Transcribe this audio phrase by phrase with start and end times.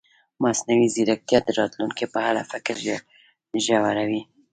[0.43, 2.75] مصنوعي ځیرکتیا د راتلونکي په اړه فکر
[3.65, 4.21] ژوروي.